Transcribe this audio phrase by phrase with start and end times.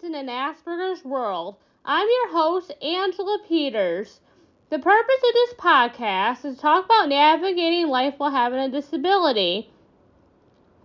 [0.00, 1.56] Humans in an Asperger's World.
[1.84, 4.20] I'm your host, Angela Peters.
[4.70, 9.70] The purpose of this podcast is to talk about navigating life while having a disability.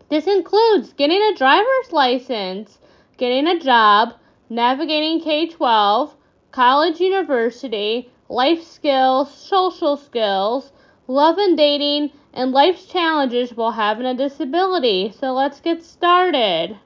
[0.09, 2.79] This includes getting a driver's license,
[3.17, 4.13] getting a job,
[4.49, 6.15] navigating K 12,
[6.51, 10.71] college, university, life skills, social skills,
[11.07, 15.13] love and dating, and life's challenges while having a disability.
[15.19, 16.77] So let's get started.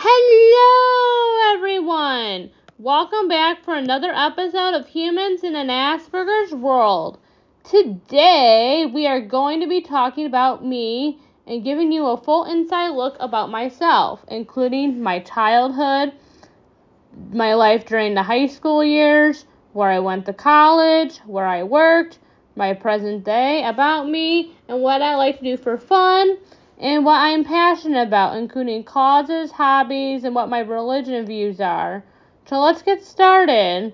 [0.00, 2.50] Hello, everyone!
[2.78, 7.18] Welcome back for another episode of Humans in an Asperger's World.
[7.64, 12.90] Today, we are going to be talking about me and giving you a full inside
[12.90, 16.12] look about myself, including my childhood,
[17.32, 22.20] my life during the high school years, where I went to college, where I worked,
[22.54, 26.38] my present day, about me, and what I like to do for fun
[26.80, 32.04] and what I am passionate about, including causes, hobbies, and what my religion views are.
[32.46, 33.92] So let's get started.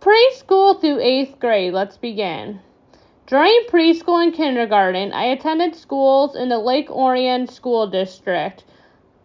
[0.00, 2.60] Preschool through eighth grade, let's begin.
[3.26, 8.64] During preschool and kindergarten, I attended schools in the Lake Orion School District.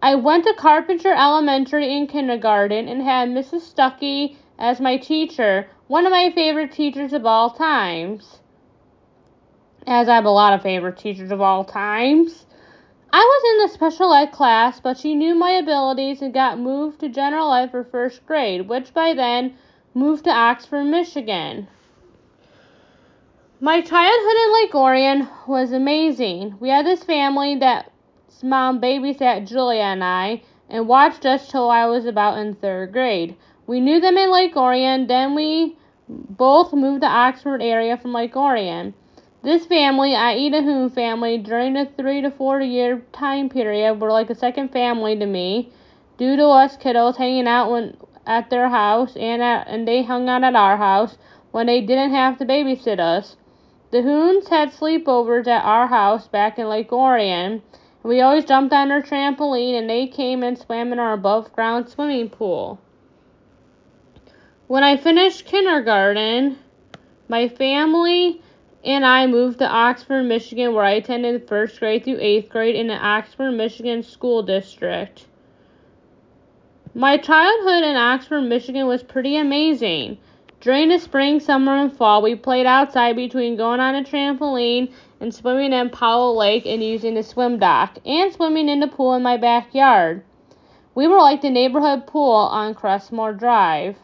[0.02, 3.74] I went to Carpenter Elementary in kindergarten and had Mrs.
[3.74, 8.39] Stuckey as my teacher, one of my favorite teachers of all times
[9.90, 12.46] as I have a lot of favorite teachers of all times.
[13.12, 17.00] I was in the special ed class, but she knew my abilities and got moved
[17.00, 19.56] to general ed for first grade, which by then
[19.96, 21.68] moved to Oxford, Michigan.
[23.60, 26.56] My childhood in Lake Orion was amazing.
[26.60, 27.92] We had this family that
[28.44, 33.36] mom babysat Julia and I and watched us till I was about in third grade.
[33.66, 35.78] We knew them in Lake Orion, then we
[36.08, 38.94] both moved to Oxford area from Lake Orion.
[39.42, 44.30] This family, the Hoon family, during the three to four year time period were like
[44.30, 45.72] a second family to me,
[46.18, 47.96] due to us kiddos hanging out when,
[48.28, 51.18] at their house and at, and they hung out at our house
[51.52, 53.38] when they didn't have to babysit us.
[53.92, 57.62] The Hoons had sleepovers at our house back in Lake Orion.
[58.04, 61.88] We always jumped on their trampoline and they came and swam in our above ground
[61.88, 62.80] swimming pool.
[64.68, 66.60] When I finished kindergarten,
[67.30, 68.42] my family
[68.84, 72.88] and I moved to Oxford, Michigan, where I attended first grade through eighth grade in
[72.88, 75.26] the Oxford, Michigan school district.
[76.94, 80.18] My childhood in Oxford, Michigan was pretty amazing.
[80.62, 84.92] During the spring, summer, and fall, we played outside between going on a trampoline
[85.22, 89.14] and swimming in Powell Lake and using the swim dock, and swimming in the pool
[89.14, 90.24] in my backyard.
[90.96, 93.98] We were like the neighborhood pool on Crestmore Drive.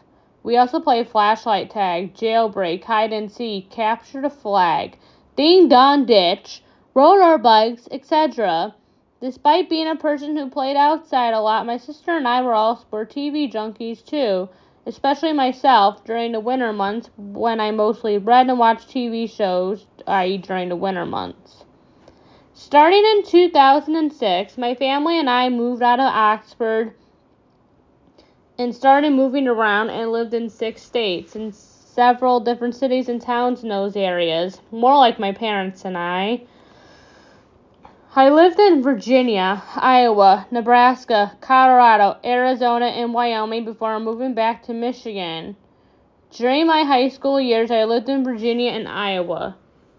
[0.46, 4.96] We also play flashlight tag, jailbreak, hide and seek, capture the flag,
[5.34, 6.62] ding dong ditch,
[6.94, 8.72] roller bikes, etc.
[9.20, 12.76] Despite being a person who played outside a lot, my sister and I were all
[12.76, 14.48] sport TV junkies too,
[14.86, 20.38] especially myself during the winter months when I mostly read and watched TV shows, i.e.,
[20.38, 21.64] during the winter months.
[22.54, 26.94] Starting in 2006, my family and I moved out of Oxford
[28.58, 33.62] and started moving around and lived in six states and several different cities and towns
[33.62, 36.42] in those areas, more like my parents and I.
[38.14, 45.56] I lived in Virginia, Iowa, Nebraska, Colorado, Arizona, and Wyoming before moving back to Michigan.
[46.30, 49.56] During my high school years, I lived in Virginia and Iowa.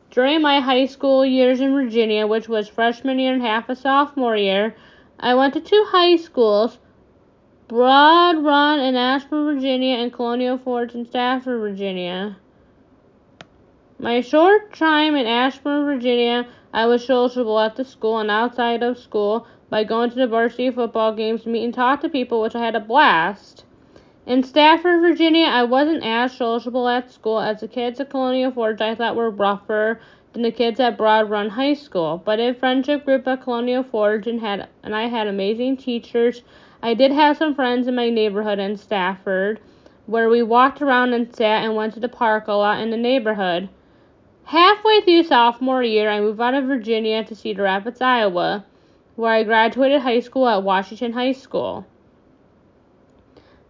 [0.09, 4.35] During my high school years in Virginia, which was freshman year and half a sophomore
[4.35, 4.75] year,
[5.19, 6.79] I went to two high schools
[7.67, 12.37] Broad Run in Ashburn, Virginia, and Colonial Forge in Stafford, Virginia.
[13.99, 18.97] My short time in Ashburn, Virginia, I was sociable at the school and outside of
[18.97, 22.63] school by going to the varsity football games, meet and talk to people, which I
[22.63, 23.65] had a blast.
[24.25, 28.79] In Stafford, Virginia, I wasn't as sociable at school as the kids at Colonial Forge
[28.79, 29.99] I thought were rougher
[30.31, 32.21] than the kids at Broad Run High School.
[32.23, 36.43] But in friendship group at Colonial Forge and had and I had amazing teachers
[36.81, 39.59] I did have some friends in my neighborhood in Stafford
[40.05, 42.97] where we walked around and sat and went to the park a lot in the
[42.97, 43.69] neighborhood.
[44.45, 48.63] Halfway through sophomore year, I moved out of Virginia to Cedar Rapids, Iowa,
[49.15, 51.85] where I graduated high school at Washington High School.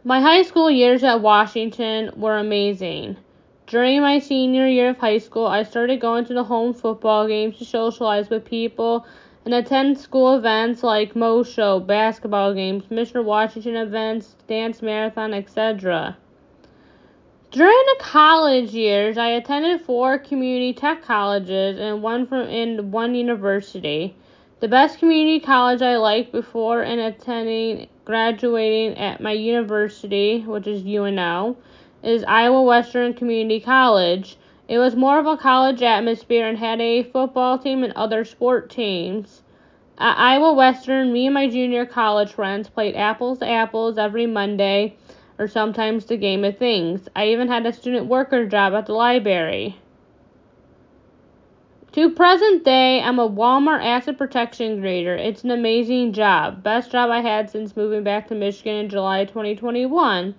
[0.04, 3.18] My high school years at Washington were amazing.
[3.66, 7.58] During my senior year of high school, I started going to the home football games
[7.58, 9.06] to socialize with people
[9.48, 13.24] and attend school events like Mo Show, basketball games, Mr.
[13.24, 16.18] Washington events, dance marathon, etc.
[17.52, 23.16] During the college years, I attended four community tech colleges and one from in one
[23.16, 24.18] university.
[24.60, 30.84] The best community college I liked before and attending graduating at my university, which is
[30.84, 31.56] UNO,
[32.04, 34.36] is Iowa Western Community College.
[34.68, 38.70] It was more of a college atmosphere and had a football team and other sport
[38.70, 39.42] teams.
[39.98, 44.98] At Iowa Western, me and my junior college friends played apples to apples every Monday,
[45.40, 47.08] or sometimes the game of things.
[47.16, 49.78] I even had a student worker job at the library.
[51.94, 55.16] To present day, I'm a Walmart asset protection grader.
[55.16, 56.62] It's an amazing job.
[56.62, 60.36] Best job I had since moving back to Michigan in July 2021.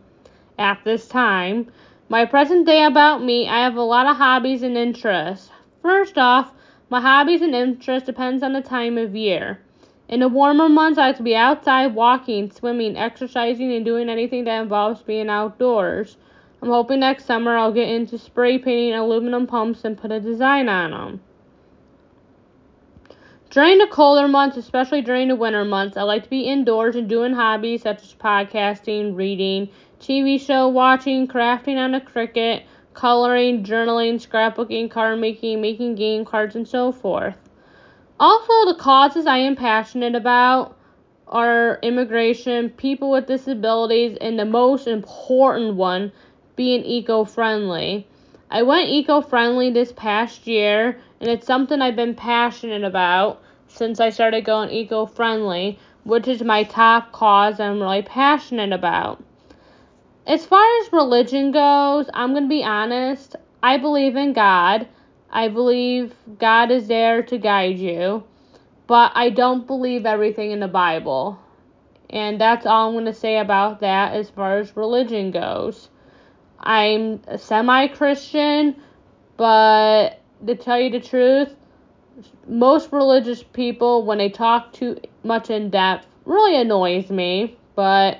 [0.58, 1.68] At this time,
[2.10, 5.50] my present day about me, I have a lot of hobbies and interests.
[5.82, 6.52] First off,
[6.88, 9.60] my hobbies and interests depends on the time of year.
[10.08, 14.44] In the warmer months, I like to be outside walking, swimming, exercising, and doing anything
[14.44, 16.16] that involves being outdoors.
[16.62, 20.70] I'm hoping next summer I'll get into spray painting aluminum pumps and put a design
[20.70, 21.20] on them.
[23.50, 27.08] During the colder months, especially during the winter months, I like to be indoors and
[27.08, 29.68] doing hobbies such as podcasting, reading,
[30.00, 32.62] TV show watching, crafting on a Cricut,
[32.94, 37.36] coloring, journaling, scrapbooking, card making, making game cards, and so forth.
[38.20, 40.76] Also, the causes I am passionate about
[41.28, 46.10] are immigration, people with disabilities, and the most important one
[46.56, 48.06] being eco friendly.
[48.50, 54.00] I went eco friendly this past year, and it's something I've been passionate about since
[54.00, 59.22] I started going eco friendly, which is my top cause I'm really passionate about.
[60.28, 63.34] As far as religion goes, I'm going to be honest.
[63.62, 64.86] I believe in God.
[65.30, 68.24] I believe God is there to guide you.
[68.86, 71.38] But I don't believe everything in the Bible.
[72.10, 75.88] And that's all I'm going to say about that as far as religion goes.
[76.60, 78.76] I'm a semi Christian,
[79.38, 81.54] but to tell you the truth,
[82.46, 87.56] most religious people, when they talk too much in depth, really annoys me.
[87.74, 88.18] But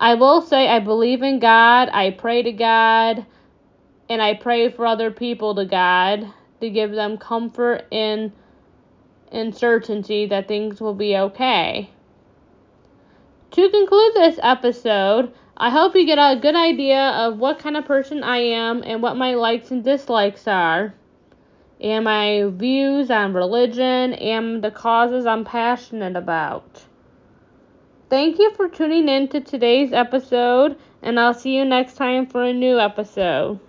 [0.00, 3.26] I will say I believe in God, I pray to God,
[4.08, 8.30] and I pray for other people to God to give them comfort and,
[9.32, 11.90] and certainty that things will be okay.
[13.50, 17.84] To conclude this episode, I hope you get a good idea of what kind of
[17.84, 20.94] person I am and what my likes and dislikes are,
[21.80, 26.84] and my views on religion and the causes I'm passionate about.
[28.10, 32.42] Thank you for tuning in to today's episode, and I'll see you next time for
[32.44, 33.60] a new episode.